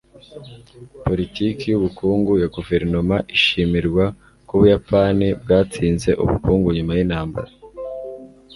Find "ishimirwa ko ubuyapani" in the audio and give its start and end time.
3.35-5.27